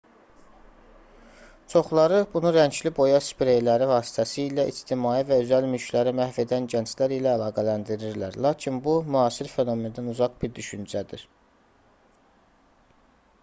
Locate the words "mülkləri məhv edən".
5.75-6.65